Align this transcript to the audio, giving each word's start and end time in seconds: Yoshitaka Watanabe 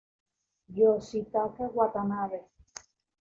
Yoshitaka 0.77 1.61
Watanabe 1.77 2.39